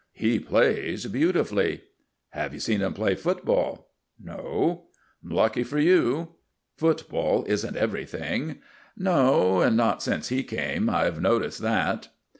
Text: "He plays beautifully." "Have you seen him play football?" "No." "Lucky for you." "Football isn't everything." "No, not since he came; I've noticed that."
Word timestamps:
"He 0.13 0.39
plays 0.39 1.05
beautifully." 1.05 1.81
"Have 2.31 2.55
you 2.55 2.59
seen 2.59 2.79
him 2.79 2.95
play 2.95 3.13
football?" 3.13 3.91
"No." 4.19 4.85
"Lucky 5.23 5.61
for 5.61 5.77
you." 5.77 6.29
"Football 6.75 7.45
isn't 7.47 7.77
everything." 7.77 8.61
"No, 8.97 9.69
not 9.69 10.01
since 10.01 10.29
he 10.29 10.41
came; 10.41 10.89
I've 10.89 11.21
noticed 11.21 11.59
that." 11.61 12.07